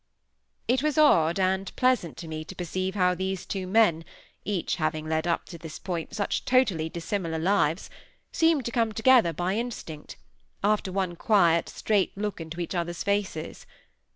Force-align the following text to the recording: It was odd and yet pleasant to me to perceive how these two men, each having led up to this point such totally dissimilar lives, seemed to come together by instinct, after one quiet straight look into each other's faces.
It 0.67 0.81
was 0.81 0.97
odd 0.97 1.39
and 1.39 1.69
yet 1.69 1.75
pleasant 1.75 2.17
to 2.17 2.27
me 2.27 2.43
to 2.45 2.55
perceive 2.55 2.95
how 2.95 3.13
these 3.13 3.45
two 3.45 3.67
men, 3.67 4.03
each 4.43 4.77
having 4.77 5.07
led 5.07 5.27
up 5.27 5.45
to 5.49 5.59
this 5.59 5.77
point 5.77 6.15
such 6.15 6.43
totally 6.43 6.89
dissimilar 6.89 7.37
lives, 7.37 7.87
seemed 8.31 8.65
to 8.65 8.71
come 8.71 8.93
together 8.93 9.31
by 9.31 9.53
instinct, 9.57 10.17
after 10.63 10.91
one 10.91 11.15
quiet 11.15 11.69
straight 11.69 12.17
look 12.17 12.41
into 12.41 12.59
each 12.59 12.73
other's 12.73 13.03
faces. 13.03 13.67